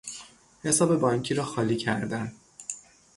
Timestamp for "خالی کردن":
1.43-2.31